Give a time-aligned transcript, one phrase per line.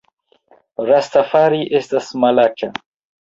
[0.89, 2.71] Rastafari estas malaĉa